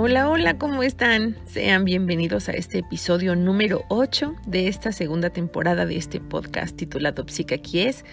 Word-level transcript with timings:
Hola, 0.00 0.30
hola, 0.30 0.58
¿cómo 0.58 0.84
están? 0.84 1.36
Sean 1.44 1.84
bienvenidos 1.84 2.48
a 2.48 2.52
este 2.52 2.78
episodio 2.78 3.34
número 3.34 3.82
8 3.88 4.32
de 4.46 4.68
esta 4.68 4.92
segunda 4.92 5.30
temporada 5.30 5.86
de 5.86 5.96
este 5.96 6.20
podcast 6.20 6.76
titulado 6.76 7.24
Psicaquies. 7.26 8.04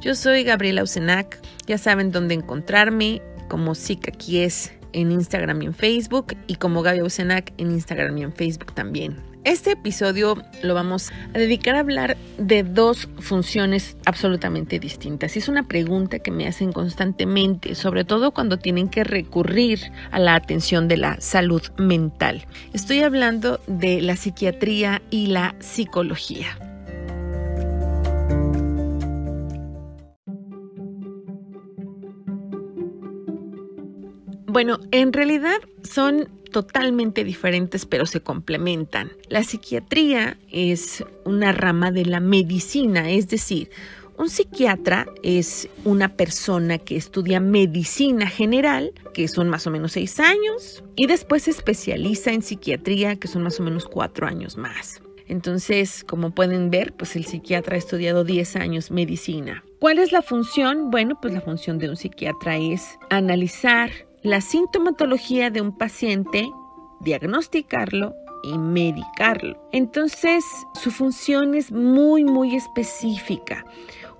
Yo 0.00 0.14
soy 0.14 0.44
Gabriela 0.44 0.84
Usenac, 0.84 1.40
ya 1.66 1.76
saben 1.76 2.12
dónde 2.12 2.34
encontrarme 2.34 3.20
como 3.48 3.74
Psicaquies 3.74 4.74
en 4.92 5.10
Instagram 5.10 5.62
y 5.62 5.66
en 5.66 5.74
Facebook 5.74 6.36
y 6.46 6.54
como 6.54 6.82
Gaby 6.82 7.02
Usenac 7.02 7.52
en 7.58 7.72
Instagram 7.72 8.16
y 8.16 8.22
en 8.22 8.32
Facebook 8.32 8.72
también. 8.72 9.33
Este 9.44 9.72
episodio 9.72 10.42
lo 10.62 10.72
vamos 10.72 11.12
a 11.34 11.38
dedicar 11.38 11.76
a 11.76 11.80
hablar 11.80 12.16
de 12.38 12.62
dos 12.62 13.10
funciones 13.18 13.94
absolutamente 14.06 14.78
distintas. 14.78 15.36
Es 15.36 15.48
una 15.48 15.68
pregunta 15.68 16.18
que 16.18 16.30
me 16.30 16.46
hacen 16.46 16.72
constantemente, 16.72 17.74
sobre 17.74 18.04
todo 18.04 18.30
cuando 18.30 18.56
tienen 18.56 18.88
que 18.88 19.04
recurrir 19.04 19.80
a 20.10 20.18
la 20.18 20.34
atención 20.34 20.88
de 20.88 20.96
la 20.96 21.20
salud 21.20 21.60
mental. 21.76 22.46
Estoy 22.72 23.02
hablando 23.02 23.60
de 23.66 24.00
la 24.00 24.16
psiquiatría 24.16 25.02
y 25.10 25.26
la 25.26 25.54
psicología. 25.58 26.58
Bueno, 34.46 34.78
en 34.92 35.12
realidad 35.12 35.58
son 35.82 36.28
totalmente 36.54 37.24
diferentes 37.24 37.84
pero 37.84 38.06
se 38.06 38.20
complementan. 38.20 39.10
La 39.28 39.42
psiquiatría 39.42 40.38
es 40.52 41.04
una 41.24 41.50
rama 41.50 41.90
de 41.90 42.06
la 42.06 42.20
medicina, 42.20 43.10
es 43.10 43.28
decir, 43.28 43.70
un 44.16 44.30
psiquiatra 44.30 45.06
es 45.24 45.68
una 45.84 46.10
persona 46.10 46.78
que 46.78 46.94
estudia 46.94 47.40
medicina 47.40 48.28
general, 48.28 48.92
que 49.12 49.26
son 49.26 49.48
más 49.48 49.66
o 49.66 49.72
menos 49.72 49.90
seis 49.92 50.20
años, 50.20 50.84
y 50.94 51.08
después 51.08 51.42
se 51.42 51.50
especializa 51.50 52.30
en 52.30 52.42
psiquiatría, 52.42 53.16
que 53.16 53.26
son 53.26 53.42
más 53.42 53.58
o 53.58 53.64
menos 53.64 53.86
cuatro 53.86 54.28
años 54.28 54.56
más. 54.56 55.02
Entonces, 55.26 56.04
como 56.04 56.30
pueden 56.30 56.70
ver, 56.70 56.92
pues 56.92 57.16
el 57.16 57.24
psiquiatra 57.24 57.74
ha 57.74 57.78
estudiado 57.78 58.22
10 58.22 58.54
años 58.56 58.92
medicina. 58.92 59.64
¿Cuál 59.80 59.98
es 59.98 60.12
la 60.12 60.22
función? 60.22 60.92
Bueno, 60.92 61.18
pues 61.20 61.34
la 61.34 61.40
función 61.40 61.78
de 61.78 61.88
un 61.88 61.96
psiquiatra 61.96 62.56
es 62.56 62.96
analizar 63.10 63.90
la 64.24 64.40
sintomatología 64.40 65.50
de 65.50 65.60
un 65.60 65.76
paciente, 65.76 66.50
diagnosticarlo 67.00 68.14
y 68.42 68.56
medicarlo. 68.56 69.68
Entonces, 69.70 70.42
su 70.74 70.90
función 70.90 71.54
es 71.54 71.70
muy, 71.70 72.24
muy 72.24 72.56
específica. 72.56 73.66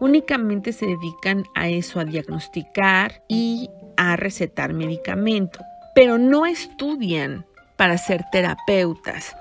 Únicamente 0.00 0.74
se 0.74 0.86
dedican 0.86 1.44
a 1.54 1.68
eso, 1.68 2.00
a 2.00 2.04
diagnosticar 2.04 3.22
y 3.28 3.70
a 3.96 4.16
recetar 4.16 4.74
medicamento, 4.74 5.60
pero 5.94 6.18
no 6.18 6.44
estudian 6.44 7.46
para 7.76 7.96
ser 7.96 8.24
terapeutas. 8.30 9.34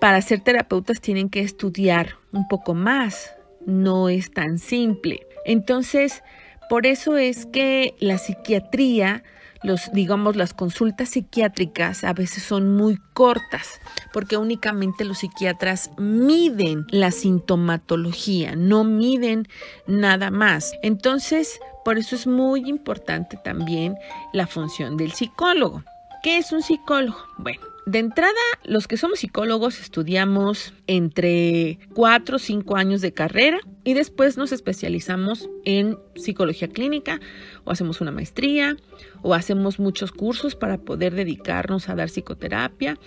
Para 0.00 0.22
ser 0.22 0.40
terapeutas 0.40 1.02
tienen 1.02 1.28
que 1.28 1.40
estudiar 1.40 2.14
un 2.32 2.48
poco 2.48 2.72
más, 2.72 3.34
no 3.66 4.08
es 4.08 4.30
tan 4.30 4.58
simple. 4.58 5.26
Entonces, 5.44 6.22
por 6.70 6.86
eso 6.86 7.18
es 7.18 7.44
que 7.44 7.94
la 7.98 8.16
psiquiatría 8.16 9.22
los, 9.62 9.90
digamos, 9.92 10.36
las 10.36 10.54
consultas 10.54 11.10
psiquiátricas 11.10 12.04
a 12.04 12.12
veces 12.12 12.42
son 12.42 12.76
muy 12.76 12.98
cortas 13.12 13.80
porque 14.12 14.36
únicamente 14.36 15.04
los 15.04 15.18
psiquiatras 15.18 15.90
miden 15.98 16.86
la 16.90 17.10
sintomatología, 17.10 18.54
no 18.56 18.84
miden 18.84 19.48
nada 19.86 20.30
más. 20.30 20.72
Entonces, 20.82 21.58
por 21.84 21.98
eso 21.98 22.16
es 22.16 22.26
muy 22.26 22.68
importante 22.68 23.38
también 23.42 23.96
la 24.32 24.46
función 24.46 24.96
del 24.96 25.12
psicólogo. 25.12 25.82
¿Qué 26.22 26.38
es 26.38 26.52
un 26.52 26.62
psicólogo? 26.62 27.18
Bueno, 27.38 27.60
de 27.88 28.00
entrada, 28.00 28.32
los 28.64 28.86
que 28.86 28.98
somos 28.98 29.20
psicólogos 29.20 29.80
estudiamos 29.80 30.74
entre 30.86 31.78
4 31.94 32.36
o 32.36 32.38
5 32.38 32.76
años 32.76 33.00
de 33.00 33.12
carrera 33.12 33.60
y 33.82 33.94
después 33.94 34.36
nos 34.36 34.52
especializamos 34.52 35.48
en 35.64 35.98
psicología 36.14 36.68
clínica 36.68 37.18
o 37.64 37.70
hacemos 37.70 38.02
una 38.02 38.10
maestría 38.10 38.76
o 39.22 39.32
hacemos 39.32 39.78
muchos 39.78 40.12
cursos 40.12 40.54
para 40.54 40.76
poder 40.76 41.14
dedicarnos 41.14 41.88
a 41.88 41.94
dar 41.94 42.10
psicoterapia 42.10 42.98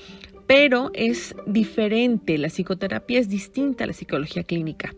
pero 0.52 0.92
es 0.94 1.34
diferente, 1.46 2.38
la 2.38 2.50
psicoterapia 2.50 3.20
es 3.20 3.30
distinta 3.30 3.86
a 3.86 3.88
la 3.88 3.94
psicología 3.94 4.44
clínica. 4.44 4.94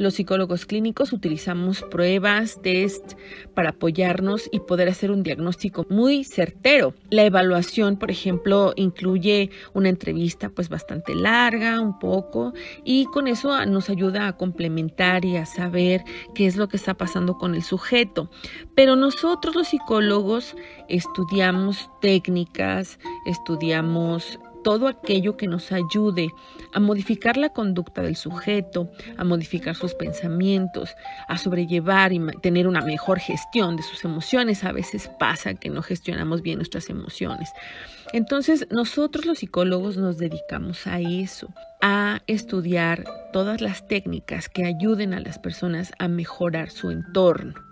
Los 0.00 0.14
psicólogos 0.14 0.66
clínicos 0.66 1.12
utilizamos 1.12 1.82
pruebas, 1.82 2.60
test 2.62 3.12
para 3.54 3.70
apoyarnos 3.70 4.48
y 4.50 4.58
poder 4.58 4.88
hacer 4.88 5.12
un 5.12 5.22
diagnóstico 5.22 5.86
muy 5.88 6.24
certero. 6.24 6.94
La 7.10 7.22
evaluación, 7.22 7.96
por 7.96 8.10
ejemplo, 8.10 8.72
incluye 8.74 9.50
una 9.72 9.88
entrevista 9.88 10.48
pues 10.48 10.68
bastante 10.68 11.14
larga, 11.14 11.80
un 11.80 12.00
poco, 12.00 12.52
y 12.82 13.04
con 13.04 13.28
eso 13.28 13.64
nos 13.66 13.90
ayuda 13.90 14.26
a 14.26 14.36
complementar 14.36 15.24
y 15.24 15.36
a 15.36 15.46
saber 15.46 16.02
qué 16.34 16.46
es 16.46 16.56
lo 16.56 16.68
que 16.68 16.76
está 16.76 16.94
pasando 16.94 17.38
con 17.38 17.54
el 17.54 17.62
sujeto. 17.62 18.32
Pero 18.74 18.96
nosotros 18.96 19.54
los 19.54 19.68
psicólogos 19.68 20.56
estudiamos 20.88 21.88
técnicas, 22.00 22.98
estudiamos 23.26 24.40
todo 24.62 24.88
aquello 24.88 25.36
que 25.36 25.46
nos 25.46 25.72
ayude 25.72 26.28
a 26.72 26.80
modificar 26.80 27.36
la 27.36 27.50
conducta 27.50 28.02
del 28.02 28.16
sujeto, 28.16 28.90
a 29.16 29.24
modificar 29.24 29.74
sus 29.74 29.94
pensamientos, 29.94 30.94
a 31.28 31.38
sobrellevar 31.38 32.12
y 32.12 32.20
tener 32.42 32.66
una 32.66 32.80
mejor 32.80 33.18
gestión 33.18 33.76
de 33.76 33.82
sus 33.82 34.04
emociones. 34.04 34.64
A 34.64 34.72
veces 34.72 35.10
pasa 35.18 35.54
que 35.54 35.70
no 35.70 35.82
gestionamos 35.82 36.42
bien 36.42 36.58
nuestras 36.58 36.90
emociones. 36.90 37.50
Entonces, 38.12 38.66
nosotros 38.70 39.26
los 39.26 39.38
psicólogos 39.38 39.96
nos 39.96 40.18
dedicamos 40.18 40.86
a 40.86 41.00
eso, 41.00 41.48
a 41.82 42.20
estudiar 42.26 43.04
todas 43.32 43.60
las 43.60 43.86
técnicas 43.86 44.48
que 44.48 44.64
ayuden 44.64 45.12
a 45.12 45.20
las 45.20 45.38
personas 45.38 45.92
a 45.98 46.08
mejorar 46.08 46.70
su 46.70 46.90
entorno. 46.90 47.67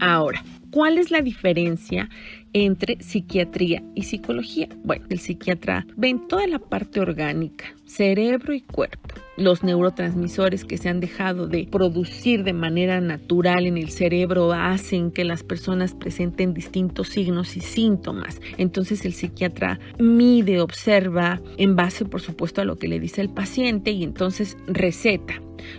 Ahora, 0.00 0.42
¿cuál 0.70 0.98
es 0.98 1.10
la 1.10 1.20
diferencia 1.20 2.08
entre 2.52 2.98
psiquiatría 3.02 3.82
y 3.94 4.02
psicología? 4.02 4.68
Bueno, 4.84 5.06
el 5.08 5.18
psiquiatra 5.18 5.86
ve 5.96 6.08
en 6.08 6.28
toda 6.28 6.46
la 6.46 6.58
parte 6.58 7.00
orgánica, 7.00 7.66
cerebro 7.84 8.54
y 8.54 8.60
cuerpo 8.60 9.14
los 9.36 9.62
neurotransmisores 9.62 10.64
que 10.64 10.78
se 10.78 10.88
han 10.88 11.00
dejado 11.00 11.46
de 11.46 11.68
producir 11.70 12.42
de 12.44 12.52
manera 12.52 13.00
natural 13.00 13.66
en 13.66 13.76
el 13.76 13.90
cerebro 13.90 14.52
hacen 14.52 15.10
que 15.10 15.24
las 15.24 15.42
personas 15.42 15.94
presenten 15.94 16.54
distintos 16.54 17.08
signos 17.08 17.56
y 17.56 17.60
síntomas. 17.60 18.40
Entonces 18.56 19.04
el 19.04 19.12
psiquiatra 19.12 19.78
mide, 19.98 20.60
observa 20.60 21.40
en 21.58 21.76
base 21.76 22.04
por 22.04 22.20
supuesto 22.20 22.60
a 22.60 22.64
lo 22.64 22.76
que 22.76 22.88
le 22.88 23.00
dice 23.00 23.20
el 23.20 23.30
paciente 23.30 23.90
y 23.90 24.04
entonces 24.04 24.56
receta. 24.66 25.34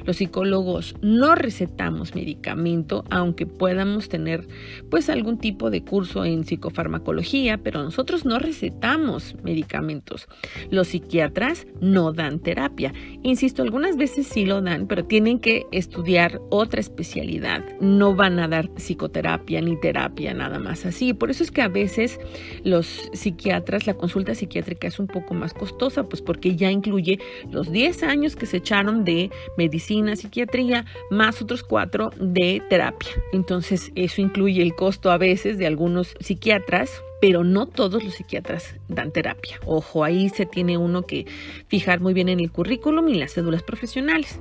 Los 0.06 0.18
psicólogos 0.18 0.96
no 1.02 1.36
recetamos 1.36 2.16
medicamento, 2.16 3.04
aunque 3.10 3.46
podamos 3.46 4.10
tener 4.10 4.48
pues 4.90 5.10
algún 5.10 5.38
tipo 5.38 5.70
de 5.70 5.84
curso 5.84 6.26
en 6.26 6.46
psicofarmacología, 6.46 7.58
pero 7.58 7.84
nosotros 7.84 8.26
no 8.26 8.40
recetamos 8.40 9.36
medicamentos. 9.44 10.28
Los 10.70 10.90
psiquiatras 10.90 11.68
no 11.82 12.14
dan 12.14 12.40
terapia. 12.40 12.94
Insisto, 13.24 13.64
algunas 13.64 13.98
veces 13.98 14.28
sí 14.28 14.46
lo 14.46 14.62
dan, 14.62 14.88
pero 14.88 15.06
tienen 15.06 15.40
que 15.40 15.66
estudiar 15.72 16.42
otra 16.50 16.80
especialidad. 16.80 17.64
No 17.80 18.16
van 18.16 18.40
a 18.40 18.48
dar 18.48 18.70
psicoterapia 18.76 19.62
ni 19.62 19.80
terapia 19.80 20.34
nada 20.34 20.60
más 20.60 20.86
así. 20.86 21.14
Por 21.14 21.30
eso 21.30 21.44
es 21.44 21.52
que 21.52 21.62
a 21.62 21.68
veces 21.68 22.20
los 22.64 23.10
psiquiatras, 23.14 23.88
la 23.88 23.96
consulta 23.96 24.36
psiquiátrica 24.36 24.88
es 24.88 25.00
un 25.00 25.08
poco 25.08 25.34
más 25.34 25.54
costosa, 25.54 26.04
pues 26.04 26.22
porque 26.22 26.56
ya 26.56 26.72
incluye 26.72 27.20
los 27.52 27.72
10 27.72 28.04
años 28.04 28.36
que 28.36 28.46
se 28.46 28.58
echaron 28.58 29.04
de 29.04 29.30
medicina, 29.78 30.16
psiquiatría, 30.16 30.86
más 31.12 31.40
otros 31.40 31.62
cuatro 31.62 32.10
de 32.20 32.64
terapia. 32.68 33.12
Entonces 33.32 33.92
eso 33.94 34.22
incluye 34.22 34.64
el 34.64 34.74
costo 34.74 35.12
a 35.12 35.18
veces 35.18 35.60
de 35.60 35.68
algunos 35.68 36.16
psiquiatras 36.20 36.90
pero 37.20 37.44
no 37.44 37.66
todos 37.66 38.04
los 38.04 38.14
psiquiatras 38.14 38.76
dan 38.90 39.12
terapia. 39.12 39.60
Ojo, 39.66 40.04
ahí 40.04 40.30
se 40.30 40.46
tiene 40.46 40.78
uno 40.78 41.02
que 41.02 41.26
fijar 41.68 42.00
muy 42.00 42.14
bien 42.14 42.30
en 42.30 42.40
el 42.40 42.52
currículum 42.52 43.08
y 43.10 43.16
las 43.16 43.34
cédulas 43.34 43.64
profesionales. 43.64 44.40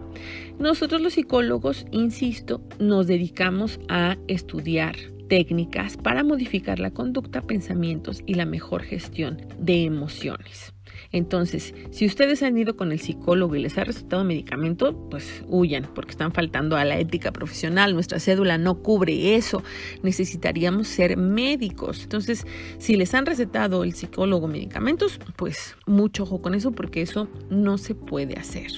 Nosotros 0.59 1.01
los 1.01 1.15
psicólogos, 1.15 1.87
insisto, 1.91 2.61
nos 2.79 3.07
dedicamos 3.07 3.81
a 3.89 4.19
estudiar 4.29 4.97
técnicas 5.29 5.97
para 5.97 6.25
modificar 6.25 6.79
la 6.79 6.91
conducta, 6.91 7.43
pensamientos 7.43 8.23
y 8.27 8.35
la 8.35 8.47
mejor 8.47 8.83
gestión 8.83 9.43
de 9.59 9.85
emociones. 9.85 10.73
Entonces, 11.13 11.75
si 11.91 12.07
ustedes 12.07 12.43
han 12.43 12.57
ido 12.59 12.77
con 12.77 12.93
el 12.93 12.99
psicólogo 12.99 13.55
y 13.55 13.63
les 13.63 13.79
ha 13.79 13.85
recetado 13.85 14.25
medicamento, 14.25 15.09
pues 15.11 15.45
huyan, 15.49 15.89
porque 15.95 16.11
están 16.11 16.33
faltando 16.33 16.77
a 16.77 16.85
la 16.85 16.99
ética 16.99 17.33
profesional. 17.33 17.95
Nuestra 17.95 18.21
cédula 18.21 18.59
no 18.59 18.83
cubre 18.83 19.37
eso. 19.37 19.63
Necesitaríamos 20.03 20.89
ser 20.89 21.17
médicos. 21.17 22.03
Entonces, 22.03 22.47
si 22.79 22.97
les 22.97 23.15
han 23.15 23.27
recetado 23.27 23.85
el 23.85 23.95
psicólogo 23.95 24.49
medicamentos, 24.49 25.21
pues 25.37 25.77
mucho 25.87 26.25
ojo 26.25 26.43
con 26.43 26.55
eso, 26.55 26.73
porque 26.73 27.03
eso 27.03 27.29
no 27.51 27.79
se 27.79 27.95
puede 27.95 28.35
hacer. 28.35 28.73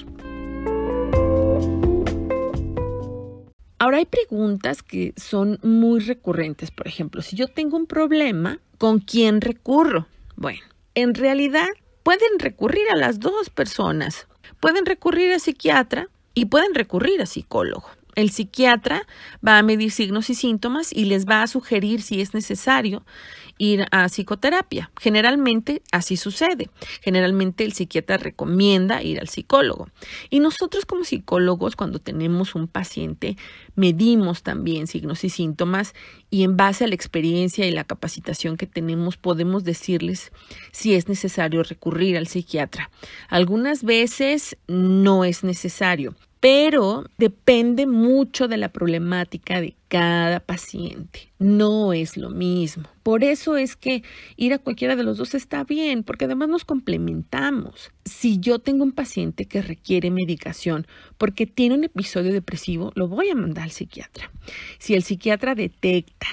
Ahora 3.79 3.97
hay 3.97 4.05
preguntas 4.05 4.83
que 4.83 5.13
son 5.15 5.57
muy 5.63 6.01
recurrentes. 6.01 6.69
Por 6.69 6.87
ejemplo, 6.87 7.21
si 7.21 7.37
yo 7.37 7.47
tengo 7.47 7.77
un 7.77 7.87
problema, 7.87 8.59
¿con 8.77 8.99
quién 8.99 9.39
recurro? 9.39 10.05
Bueno, 10.35 10.59
en 10.95 11.15
realidad 11.15 11.67
pueden 12.03 12.39
recurrir 12.39 12.83
a 12.91 12.97
las 12.97 13.21
dos 13.21 13.49
personas. 13.49 14.27
Pueden 14.59 14.85
recurrir 14.85 15.31
a 15.31 15.39
psiquiatra 15.39 16.09
y 16.33 16.45
pueden 16.45 16.75
recurrir 16.75 17.21
a 17.21 17.25
psicólogo. 17.25 17.89
El 18.15 18.31
psiquiatra 18.31 19.05
va 19.45 19.57
a 19.57 19.63
medir 19.63 19.91
signos 19.91 20.29
y 20.29 20.35
síntomas 20.35 20.91
y 20.91 21.05
les 21.05 21.25
va 21.25 21.43
a 21.43 21.47
sugerir 21.47 22.01
si 22.01 22.21
es 22.21 22.33
necesario 22.33 23.03
ir 23.59 23.85
a 23.91 24.07
psicoterapia. 24.07 24.89
Generalmente 24.99 25.83
así 25.91 26.17
sucede. 26.17 26.69
Generalmente 27.01 27.65
el 27.65 27.73
psiquiatra 27.73 28.17
recomienda 28.17 29.03
ir 29.03 29.19
al 29.19 29.27
psicólogo. 29.27 29.89
Y 30.29 30.39
nosotros 30.39 30.85
como 30.85 31.03
psicólogos, 31.03 31.75
cuando 31.75 31.99
tenemos 31.99 32.55
un 32.55 32.67
paciente, 32.67 33.37
medimos 33.75 34.41
también 34.41 34.87
signos 34.87 35.23
y 35.23 35.29
síntomas 35.29 35.93
y 36.31 36.43
en 36.43 36.57
base 36.57 36.85
a 36.85 36.87
la 36.87 36.95
experiencia 36.95 37.67
y 37.67 37.71
la 37.71 37.83
capacitación 37.83 38.57
que 38.57 38.65
tenemos 38.65 39.17
podemos 39.17 39.63
decirles 39.63 40.31
si 40.71 40.95
es 40.95 41.07
necesario 41.07 41.61
recurrir 41.63 42.17
al 42.17 42.27
psiquiatra. 42.27 42.89
Algunas 43.27 43.83
veces 43.83 44.57
no 44.67 45.25
es 45.25 45.43
necesario 45.43 46.15
pero 46.39 47.05
depende 47.17 47.85
mucho 47.85 48.47
de 48.47 48.57
la 48.57 48.69
problemática 48.69 49.59
de 49.59 49.75
cada 49.89 50.39
paciente. 50.39 51.31
No 51.37 51.91
es 51.93 52.15
lo 52.15 52.29
mismo. 52.29 52.87
Por 53.03 53.23
eso 53.23 53.57
es 53.57 53.75
que 53.75 54.03
ir 54.37 54.53
a 54.53 54.59
cualquiera 54.59 54.95
de 54.95 55.03
los 55.03 55.17
dos 55.17 55.33
está 55.33 55.63
bien, 55.63 56.03
porque 56.03 56.25
además 56.25 56.47
nos 56.47 56.63
complementamos. 56.63 57.91
Si 58.05 58.39
yo 58.39 58.59
tengo 58.59 58.83
un 58.83 58.93
paciente 58.93 59.45
que 59.45 59.61
requiere 59.61 60.11
medicación 60.11 60.87
porque 61.17 61.45
tiene 61.45 61.75
un 61.75 61.83
episodio 61.83 62.31
depresivo, 62.31 62.91
lo 62.95 63.07
voy 63.07 63.29
a 63.29 63.35
mandar 63.35 63.65
al 63.65 63.71
psiquiatra. 63.71 64.31
Si 64.77 64.93
el 64.93 65.03
psiquiatra 65.03 65.55
detecta 65.55 66.27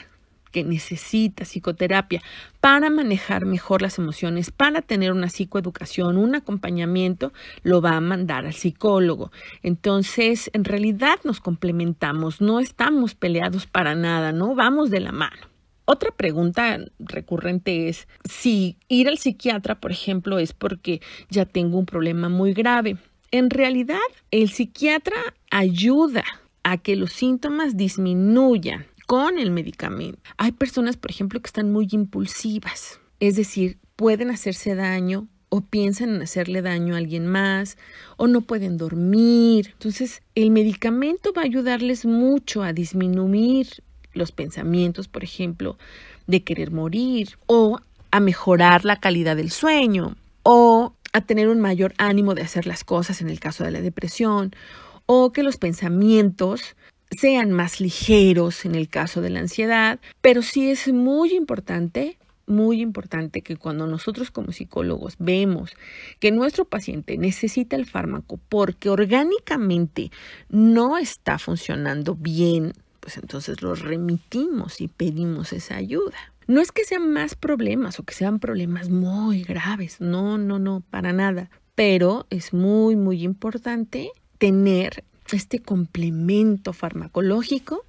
que 0.56 0.64
necesita 0.64 1.44
psicoterapia 1.44 2.22
para 2.60 2.88
manejar 2.88 3.44
mejor 3.44 3.82
las 3.82 3.98
emociones, 3.98 4.50
para 4.50 4.80
tener 4.80 5.12
una 5.12 5.28
psicoeducación, 5.28 6.16
un 6.16 6.34
acompañamiento, 6.34 7.34
lo 7.62 7.82
va 7.82 7.94
a 7.94 8.00
mandar 8.00 8.46
al 8.46 8.54
psicólogo. 8.54 9.30
Entonces, 9.62 10.48
en 10.54 10.64
realidad 10.64 11.18
nos 11.24 11.40
complementamos, 11.40 12.40
no 12.40 12.58
estamos 12.58 13.14
peleados 13.14 13.66
para 13.66 13.94
nada, 13.94 14.32
¿no? 14.32 14.54
Vamos 14.54 14.88
de 14.88 15.00
la 15.00 15.12
mano. 15.12 15.36
Otra 15.84 16.10
pregunta 16.10 16.78
recurrente 16.98 17.90
es 17.90 18.08
si 18.24 18.78
ir 18.88 19.08
al 19.08 19.18
psiquiatra, 19.18 19.78
por 19.78 19.92
ejemplo, 19.92 20.38
es 20.38 20.54
porque 20.54 21.02
ya 21.28 21.44
tengo 21.44 21.78
un 21.78 21.84
problema 21.84 22.30
muy 22.30 22.54
grave. 22.54 22.96
En 23.30 23.50
realidad, 23.50 23.98
el 24.30 24.48
psiquiatra 24.48 25.18
ayuda 25.50 26.24
a 26.62 26.78
que 26.78 26.96
los 26.96 27.12
síntomas 27.12 27.76
disminuyan 27.76 28.86
con 29.06 29.38
el 29.38 29.50
medicamento. 29.50 30.20
Hay 30.36 30.52
personas, 30.52 30.96
por 30.96 31.10
ejemplo, 31.10 31.40
que 31.40 31.46
están 31.46 31.72
muy 31.72 31.88
impulsivas, 31.92 33.00
es 33.20 33.36
decir, 33.36 33.78
pueden 33.96 34.30
hacerse 34.30 34.74
daño 34.74 35.28
o 35.48 35.60
piensan 35.60 36.16
en 36.16 36.22
hacerle 36.22 36.60
daño 36.60 36.94
a 36.94 36.98
alguien 36.98 37.26
más 37.26 37.78
o 38.16 38.26
no 38.26 38.42
pueden 38.42 38.76
dormir. 38.76 39.70
Entonces, 39.72 40.22
el 40.34 40.50
medicamento 40.50 41.32
va 41.32 41.42
a 41.42 41.46
ayudarles 41.46 42.04
mucho 42.04 42.62
a 42.62 42.72
disminuir 42.72 43.68
los 44.12 44.32
pensamientos, 44.32 45.08
por 45.08 45.24
ejemplo, 45.24 45.78
de 46.26 46.42
querer 46.42 46.72
morir 46.72 47.38
o 47.46 47.78
a 48.10 48.20
mejorar 48.20 48.84
la 48.84 48.98
calidad 48.98 49.36
del 49.36 49.50
sueño 49.50 50.16
o 50.42 50.94
a 51.12 51.20
tener 51.20 51.48
un 51.48 51.60
mayor 51.60 51.94
ánimo 51.98 52.34
de 52.34 52.42
hacer 52.42 52.66
las 52.66 52.82
cosas 52.84 53.20
en 53.20 53.30
el 53.30 53.40
caso 53.40 53.64
de 53.64 53.70
la 53.70 53.80
depresión 53.80 54.54
o 55.06 55.32
que 55.32 55.42
los 55.42 55.56
pensamientos 55.56 56.76
sean 57.10 57.52
más 57.52 57.80
ligeros 57.80 58.64
en 58.64 58.74
el 58.74 58.88
caso 58.88 59.20
de 59.20 59.30
la 59.30 59.40
ansiedad, 59.40 60.00
pero 60.20 60.42
sí 60.42 60.70
es 60.70 60.92
muy 60.92 61.34
importante 61.34 62.18
muy 62.46 62.80
importante 62.80 63.42
que 63.42 63.56
cuando 63.56 63.86
nosotros 63.86 64.30
como 64.30 64.52
psicólogos 64.52 65.16
vemos 65.18 65.72
que 66.20 66.30
nuestro 66.30 66.64
paciente 66.64 67.18
necesita 67.18 67.76
el 67.76 67.86
fármaco 67.86 68.38
porque 68.48 68.88
orgánicamente 68.88 70.10
no 70.48 70.96
está 70.96 71.38
funcionando 71.38 72.14
bien, 72.14 72.72
pues 73.00 73.16
entonces 73.16 73.62
lo 73.62 73.74
remitimos 73.74 74.80
y 74.80 74.88
pedimos 74.88 75.52
esa 75.52 75.76
ayuda. 75.76 76.16
No 76.46 76.60
es 76.60 76.70
que 76.70 76.84
sean 76.84 77.12
más 77.12 77.34
problemas 77.34 77.98
o 77.98 78.04
que 78.04 78.14
sean 78.14 78.38
problemas 78.38 78.88
muy 78.88 79.42
graves, 79.42 80.00
no, 80.00 80.38
no, 80.38 80.60
no, 80.60 80.82
para 80.90 81.12
nada, 81.12 81.50
pero 81.74 82.26
es 82.30 82.52
muy, 82.52 82.94
muy 82.94 83.24
importante 83.24 84.12
tener 84.38 85.02
este 85.34 85.60
complemento 85.60 86.72
farmacológico 86.72 87.84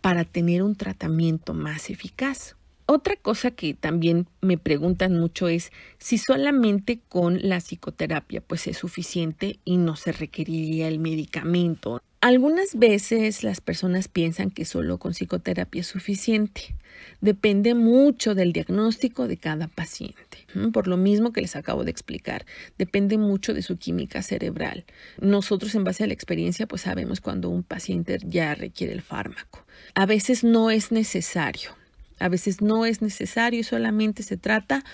para 0.00 0.24
tener 0.24 0.62
un 0.62 0.76
tratamiento 0.76 1.54
más 1.54 1.88
eficaz. 1.88 2.56
Otra 2.86 3.16
cosa 3.16 3.52
que 3.52 3.74
también 3.74 4.28
me 4.40 4.58
preguntan 4.58 5.18
mucho 5.18 5.48
es 5.48 5.70
si 5.98 6.18
solamente 6.18 7.00
con 7.08 7.38
la 7.40 7.58
psicoterapia 7.60 8.40
pues 8.40 8.66
es 8.66 8.76
suficiente 8.76 9.60
y 9.64 9.78
no 9.78 9.96
se 9.96 10.12
requeriría 10.12 10.88
el 10.88 10.98
medicamento. 10.98 12.02
Algunas 12.22 12.76
veces 12.76 13.42
las 13.42 13.60
personas 13.60 14.06
piensan 14.06 14.52
que 14.52 14.64
solo 14.64 14.98
con 14.98 15.12
psicoterapia 15.12 15.80
es 15.80 15.88
suficiente. 15.88 16.76
Depende 17.20 17.74
mucho 17.74 18.36
del 18.36 18.52
diagnóstico 18.52 19.26
de 19.26 19.38
cada 19.38 19.66
paciente. 19.66 20.46
Por 20.72 20.86
lo 20.86 20.96
mismo 20.96 21.32
que 21.32 21.40
les 21.40 21.56
acabo 21.56 21.82
de 21.82 21.90
explicar, 21.90 22.46
depende 22.78 23.18
mucho 23.18 23.54
de 23.54 23.62
su 23.62 23.76
química 23.76 24.22
cerebral. 24.22 24.84
Nosotros 25.20 25.74
en 25.74 25.82
base 25.82 26.04
a 26.04 26.06
la 26.06 26.12
experiencia 26.12 26.68
pues 26.68 26.82
sabemos 26.82 27.20
cuando 27.20 27.48
un 27.48 27.64
paciente 27.64 28.20
ya 28.24 28.54
requiere 28.54 28.92
el 28.92 29.02
fármaco. 29.02 29.66
A 29.96 30.06
veces 30.06 30.44
no 30.44 30.70
es 30.70 30.92
necesario. 30.92 31.70
A 32.20 32.28
veces 32.28 32.60
no 32.60 32.86
es 32.86 33.02
necesario 33.02 33.58
y 33.58 33.64
solamente 33.64 34.22
se 34.22 34.36
trata 34.36 34.84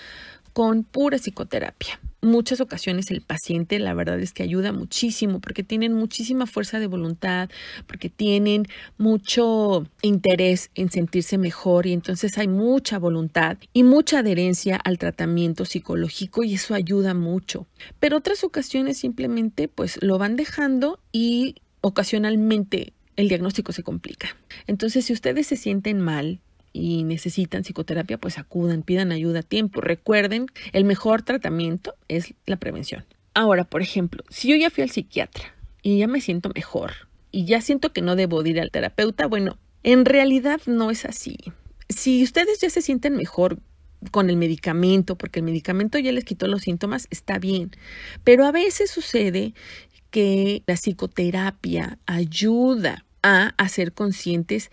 con 0.53 0.83
pura 0.83 1.19
psicoterapia. 1.19 1.99
Muchas 2.21 2.59
ocasiones 2.59 3.11
el 3.11 3.21
paciente 3.21 3.79
la 3.79 3.93
verdad 3.93 4.19
es 4.19 4.33
que 4.33 4.43
ayuda 4.43 4.73
muchísimo 4.73 5.39
porque 5.39 5.63
tienen 5.63 5.93
muchísima 5.93 6.47
fuerza 6.47 6.77
de 6.77 6.87
voluntad, 6.87 7.49
porque 7.87 8.09
tienen 8.09 8.67
mucho 8.97 9.87
interés 10.01 10.69
en 10.75 10.91
sentirse 10.91 11.37
mejor 11.37 11.85
y 11.85 11.93
entonces 11.93 12.37
hay 12.37 12.49
mucha 12.49 12.99
voluntad 12.99 13.57
y 13.71 13.83
mucha 13.83 14.19
adherencia 14.19 14.75
al 14.75 14.97
tratamiento 14.97 15.63
psicológico 15.63 16.43
y 16.43 16.55
eso 16.55 16.73
ayuda 16.73 17.13
mucho. 17.13 17.67
Pero 18.01 18.17
otras 18.17 18.43
ocasiones 18.43 18.97
simplemente 18.97 19.69
pues 19.69 19.97
lo 20.01 20.17
van 20.17 20.35
dejando 20.35 20.99
y 21.13 21.55
ocasionalmente 21.79 22.91
el 23.15 23.29
diagnóstico 23.29 23.71
se 23.71 23.83
complica. 23.83 24.35
Entonces 24.67 25.05
si 25.05 25.13
ustedes 25.13 25.47
se 25.47 25.55
sienten 25.55 26.01
mal, 26.01 26.41
y 26.73 27.03
necesitan 27.03 27.63
psicoterapia, 27.63 28.17
pues 28.17 28.37
acudan, 28.37 28.83
pidan 28.83 29.11
ayuda 29.11 29.39
a 29.39 29.43
tiempo. 29.43 29.81
Recuerden, 29.81 30.47
el 30.71 30.85
mejor 30.85 31.21
tratamiento 31.23 31.95
es 32.07 32.33
la 32.45 32.57
prevención. 32.57 33.05
Ahora, 33.33 33.63
por 33.63 33.81
ejemplo, 33.81 34.23
si 34.29 34.49
yo 34.49 34.55
ya 34.55 34.69
fui 34.69 34.83
al 34.83 34.89
psiquiatra 34.89 35.55
y 35.81 35.99
ya 35.99 36.07
me 36.07 36.21
siento 36.21 36.49
mejor 36.53 36.91
y 37.31 37.45
ya 37.45 37.61
siento 37.61 37.93
que 37.93 38.01
no 38.01 38.15
debo 38.15 38.43
ir 38.45 38.59
al 38.59 38.71
terapeuta, 38.71 39.27
bueno, 39.27 39.57
en 39.83 40.05
realidad 40.05 40.61
no 40.65 40.91
es 40.91 41.05
así. 41.05 41.37
Si 41.89 42.23
ustedes 42.23 42.59
ya 42.59 42.69
se 42.69 42.81
sienten 42.81 43.15
mejor 43.15 43.59
con 44.11 44.29
el 44.29 44.37
medicamento, 44.37 45.17
porque 45.17 45.39
el 45.39 45.45
medicamento 45.45 45.99
ya 45.99 46.11
les 46.11 46.23
quitó 46.23 46.47
los 46.47 46.61
síntomas, 46.61 47.07
está 47.09 47.37
bien. 47.37 47.71
Pero 48.23 48.45
a 48.45 48.51
veces 48.51 48.91
sucede 48.91 49.53
que 50.11 50.63
la 50.65 50.75
psicoterapia 50.75 51.99
ayuda 52.05 53.05
a 53.21 53.53
hacer 53.57 53.93
conscientes 53.93 54.71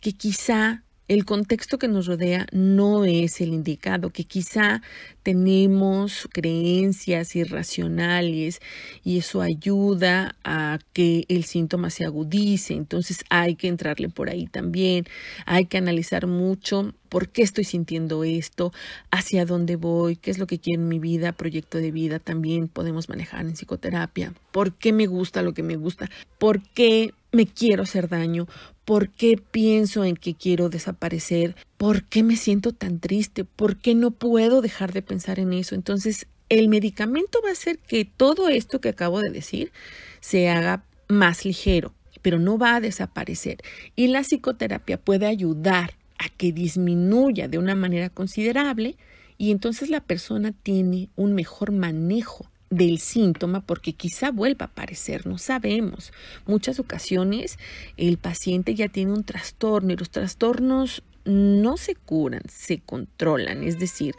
que 0.00 0.12
quizá 0.12 0.84
el 1.08 1.24
contexto 1.24 1.78
que 1.78 1.88
nos 1.88 2.06
rodea 2.06 2.46
no 2.52 3.04
es 3.04 3.40
el 3.40 3.50
indicado, 3.54 4.10
que 4.10 4.24
quizá 4.24 4.82
tenemos 5.22 6.28
creencias 6.32 7.36
irracionales 7.36 8.60
y 9.04 9.18
eso 9.18 9.40
ayuda 9.40 10.36
a 10.44 10.78
que 10.92 11.24
el 11.28 11.44
síntoma 11.44 11.90
se 11.90 12.04
agudice. 12.04 12.74
Entonces 12.74 13.24
hay 13.30 13.54
que 13.54 13.68
entrarle 13.68 14.08
por 14.08 14.30
ahí 14.30 14.46
también, 14.46 15.04
hay 15.46 15.66
que 15.66 15.78
analizar 15.78 16.26
mucho 16.26 16.94
por 17.08 17.28
qué 17.28 17.42
estoy 17.42 17.64
sintiendo 17.64 18.24
esto, 18.24 18.72
hacia 19.10 19.46
dónde 19.46 19.76
voy, 19.76 20.16
qué 20.16 20.30
es 20.30 20.38
lo 20.38 20.46
que 20.46 20.58
quiero 20.58 20.82
en 20.82 20.88
mi 20.88 20.98
vida, 20.98 21.32
proyecto 21.32 21.78
de 21.78 21.92
vida 21.92 22.18
también 22.18 22.68
podemos 22.68 23.08
manejar 23.08 23.46
en 23.46 23.52
psicoterapia, 23.52 24.34
por 24.50 24.74
qué 24.74 24.92
me 24.92 25.06
gusta 25.06 25.42
lo 25.42 25.54
que 25.54 25.62
me 25.62 25.76
gusta, 25.76 26.10
por 26.38 26.62
qué 26.62 27.14
me 27.36 27.46
quiero 27.46 27.84
hacer 27.84 28.08
daño, 28.08 28.48
¿Por 28.86 29.08
qué 29.08 29.36
pienso 29.36 30.04
en 30.04 30.14
que 30.14 30.34
quiero 30.34 30.68
desaparecer? 30.68 31.56
¿Por 31.76 32.04
qué 32.04 32.22
me 32.22 32.36
siento 32.36 32.70
tan 32.70 33.00
triste? 33.00 33.44
¿Por 33.44 33.78
qué 33.78 33.96
no 33.96 34.12
puedo 34.12 34.62
dejar 34.62 34.92
de 34.92 35.02
pensar 35.02 35.40
en 35.40 35.52
eso? 35.52 35.74
Entonces, 35.74 36.28
el 36.48 36.68
medicamento 36.68 37.40
va 37.44 37.48
a 37.48 37.52
hacer 37.52 37.78
que 37.80 38.04
todo 38.04 38.48
esto 38.48 38.80
que 38.80 38.90
acabo 38.90 39.20
de 39.20 39.30
decir 39.30 39.72
se 40.20 40.48
haga 40.48 40.84
más 41.08 41.44
ligero, 41.44 41.94
pero 42.22 42.38
no 42.38 42.58
va 42.58 42.76
a 42.76 42.80
desaparecer. 42.80 43.58
Y 43.96 44.06
la 44.06 44.22
psicoterapia 44.22 44.98
puede 44.98 45.26
ayudar 45.26 45.94
a 46.18 46.28
que 46.28 46.52
disminuya 46.52 47.48
de 47.48 47.58
una 47.58 47.74
manera 47.74 48.08
considerable 48.08 48.94
y 49.36 49.50
entonces 49.50 49.90
la 49.90 50.00
persona 50.00 50.52
tiene 50.52 51.08
un 51.16 51.34
mejor 51.34 51.72
manejo 51.72 52.46
del 52.70 52.98
síntoma 52.98 53.60
porque 53.60 53.92
quizá 53.92 54.30
vuelva 54.30 54.66
a 54.66 54.68
aparecer, 54.68 55.26
no 55.26 55.38
sabemos. 55.38 56.12
Muchas 56.46 56.78
ocasiones 56.80 57.58
el 57.96 58.18
paciente 58.18 58.74
ya 58.74 58.88
tiene 58.88 59.12
un 59.12 59.24
trastorno 59.24 59.92
y 59.92 59.96
los 59.96 60.10
trastornos 60.10 61.02
no 61.24 61.76
se 61.76 61.94
curan, 61.96 62.42
se 62.48 62.78
controlan, 62.78 63.64
es 63.64 63.78
decir, 63.78 64.14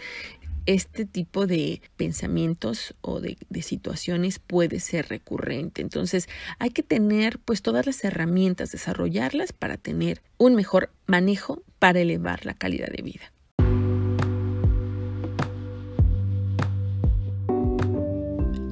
este 0.67 1.05
tipo 1.05 1.47
de 1.47 1.81
pensamientos 1.95 2.93
o 3.01 3.21
de, 3.21 3.37
situaciones 3.61 4.39
puede 4.39 4.79
ser 4.79 5.07
recurrente. 5.07 5.81
Entonces 5.81 6.27
hay 6.59 6.69
que 6.69 6.83
tener 6.83 7.39
pues 7.39 7.61
todas 7.61 7.85
las 7.85 8.03
herramientas, 8.03 8.71
desarrollarlas 8.71 9.53
para 9.53 9.77
tener 9.77 10.21
un 10.37 10.55
mejor 10.55 10.91
manejo 11.07 11.63
para 11.79 12.01
elevar 12.01 12.45
la 12.45 12.53
calidad 12.53 12.89
de 12.89 13.01
vida. 13.01 13.31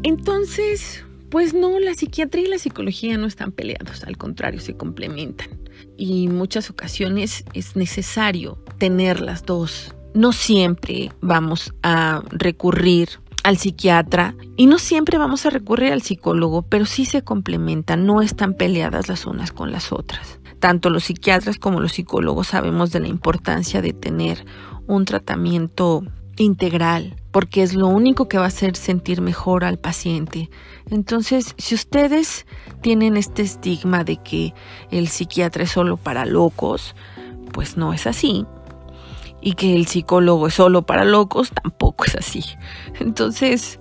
Entonces, 0.05 1.03
pues 1.31 1.55
no, 1.55 1.79
la 1.79 1.95
psiquiatría 1.95 2.45
y 2.45 2.47
la 2.47 2.59
psicología 2.59 3.17
no 3.17 3.25
están 3.25 3.51
peleados, 3.51 4.03
al 4.03 4.17
contrario, 4.17 4.59
se 4.59 4.77
complementan. 4.77 5.49
Y 5.97 6.27
muchas 6.27 6.69
ocasiones 6.69 7.43
es 7.55 7.75
necesario 7.75 8.63
tener 8.77 9.19
las 9.19 9.47
dos. 9.47 9.95
No 10.13 10.31
siempre 10.31 11.11
vamos 11.21 11.73
a 11.81 12.21
recurrir 12.29 13.09
al 13.43 13.57
psiquiatra 13.57 14.35
y 14.55 14.67
no 14.67 14.77
siempre 14.77 15.17
vamos 15.17 15.47
a 15.47 15.49
recurrir 15.49 15.91
al 15.91 16.03
psicólogo, 16.03 16.61
pero 16.61 16.85
sí 16.85 17.05
se 17.05 17.23
complementan, 17.23 18.05
no 18.05 18.21
están 18.21 18.53
peleadas 18.53 19.09
las 19.09 19.25
unas 19.25 19.51
con 19.51 19.71
las 19.71 19.91
otras. 19.91 20.39
Tanto 20.59 20.91
los 20.91 21.05
psiquiatras 21.05 21.57
como 21.57 21.79
los 21.79 21.93
psicólogos 21.93 22.49
sabemos 22.49 22.91
de 22.91 22.99
la 22.99 23.07
importancia 23.07 23.81
de 23.81 23.93
tener 23.93 24.45
un 24.85 25.03
tratamiento 25.05 26.03
integral, 26.43 27.15
porque 27.31 27.63
es 27.63 27.73
lo 27.73 27.87
único 27.87 28.27
que 28.27 28.37
va 28.37 28.45
a 28.45 28.47
hacer 28.47 28.75
sentir 28.75 29.21
mejor 29.21 29.63
al 29.63 29.77
paciente. 29.77 30.49
Entonces, 30.89 31.55
si 31.57 31.75
ustedes 31.75 32.45
tienen 32.81 33.17
este 33.17 33.41
estigma 33.41 34.03
de 34.03 34.17
que 34.17 34.53
el 34.91 35.07
psiquiatra 35.07 35.63
es 35.63 35.71
solo 35.71 35.97
para 35.97 36.25
locos, 36.25 36.95
pues 37.51 37.77
no 37.77 37.93
es 37.93 38.07
así. 38.07 38.45
Y 39.41 39.53
que 39.53 39.75
el 39.75 39.87
psicólogo 39.87 40.47
es 40.47 40.55
solo 40.55 40.85
para 40.85 41.05
locos, 41.05 41.51
tampoco 41.51 42.05
es 42.05 42.15
así. 42.15 42.43
Entonces, 42.99 43.79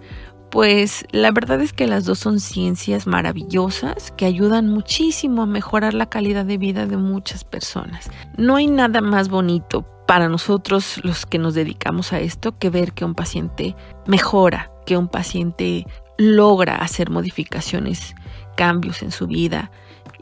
pues 0.50 1.04
la 1.10 1.32
verdad 1.32 1.60
es 1.60 1.72
que 1.72 1.86
las 1.86 2.04
dos 2.04 2.18
son 2.18 2.38
ciencias 2.38 3.06
maravillosas 3.06 4.12
que 4.12 4.26
ayudan 4.26 4.68
muchísimo 4.68 5.42
a 5.42 5.46
mejorar 5.46 5.94
la 5.94 6.06
calidad 6.06 6.44
de 6.44 6.58
vida 6.58 6.86
de 6.86 6.96
muchas 6.96 7.44
personas. 7.44 8.10
No 8.36 8.56
hay 8.56 8.68
nada 8.68 9.00
más 9.00 9.28
bonito 9.28 9.86
para 10.06 10.28
nosotros 10.28 11.00
los 11.02 11.26
que 11.26 11.38
nos 11.38 11.54
dedicamos 11.54 12.12
a 12.12 12.20
esto 12.20 12.58
que 12.58 12.70
ver 12.70 12.92
que 12.92 13.04
un 13.04 13.14
paciente 13.14 13.74
mejora, 14.06 14.70
que 14.86 14.96
un 14.96 15.08
paciente 15.08 15.86
logra 16.18 16.76
hacer 16.76 17.10
modificaciones, 17.10 18.14
cambios 18.56 19.02
en 19.02 19.10
su 19.10 19.26
vida 19.26 19.70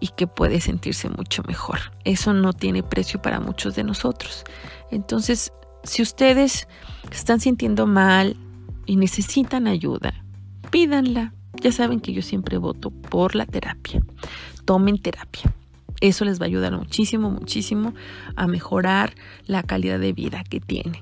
y 0.00 0.08
que 0.08 0.26
puede 0.26 0.60
sentirse 0.60 1.08
mucho 1.08 1.42
mejor. 1.46 1.78
Eso 2.04 2.32
no 2.32 2.52
tiene 2.52 2.82
precio 2.82 3.20
para 3.20 3.40
muchos 3.40 3.74
de 3.74 3.84
nosotros. 3.84 4.44
Entonces, 4.90 5.52
si 5.84 6.02
ustedes 6.02 6.68
están 7.10 7.40
sintiendo 7.40 7.86
mal 7.86 8.36
y 8.86 8.96
necesitan 8.96 9.66
ayuda, 9.66 10.24
pídanla. 10.70 11.34
Ya 11.60 11.70
saben 11.70 12.00
que 12.00 12.12
yo 12.12 12.22
siempre 12.22 12.56
voto 12.56 12.90
por 12.90 13.34
la 13.34 13.46
terapia. 13.46 14.02
Tomen 14.64 14.98
terapia. 15.00 15.52
Eso 16.02 16.25
les 16.25 16.40
va 16.40 16.47
a 16.47 16.49
ayudar 16.49 16.76
muchísimo, 16.76 17.30
muchísimo 17.30 17.94
a 18.35 18.49
mejorar 18.49 19.14
la 19.47 19.62
calidad 19.62 20.00
de 20.00 20.12
vida 20.12 20.42
que 20.42 20.59
tienen. 20.59 21.00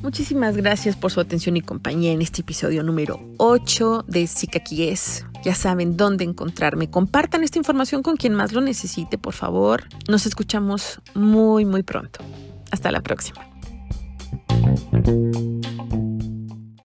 Muchísimas 0.00 0.56
gracias 0.56 0.94
por 0.94 1.10
su 1.10 1.18
atención 1.18 1.56
y 1.56 1.60
compañía 1.60 2.12
en 2.12 2.22
este 2.22 2.42
episodio 2.42 2.84
número 2.84 3.18
8 3.38 4.04
de 4.06 4.22
es. 4.22 5.26
Ya 5.42 5.56
saben 5.56 5.96
dónde 5.96 6.22
encontrarme. 6.22 6.88
Compartan 6.88 7.42
esta 7.42 7.58
información 7.58 8.04
con 8.04 8.16
quien 8.16 8.34
más 8.34 8.52
lo 8.52 8.60
necesite, 8.60 9.18
por 9.18 9.34
favor. 9.34 9.82
Nos 10.08 10.24
escuchamos 10.24 11.00
muy, 11.14 11.64
muy 11.64 11.82
pronto. 11.82 12.20
Hasta 12.70 12.92
la 12.92 13.00
próxima. 13.00 13.44